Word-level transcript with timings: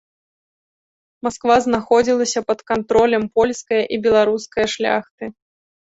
Масква 1.27 1.57
знаходзілася 1.65 2.43
пад 2.49 2.59
кантролем 2.71 3.23
польскае 3.41 3.83
і 3.95 4.03
беларускае 4.07 4.65
шляхты. 4.77 5.25